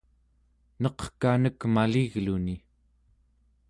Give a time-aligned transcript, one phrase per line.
[0.81, 2.55] neqkanek maligluni